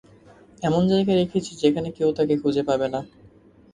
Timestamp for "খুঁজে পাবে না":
2.41-2.99